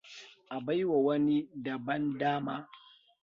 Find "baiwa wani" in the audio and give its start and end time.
0.65-1.37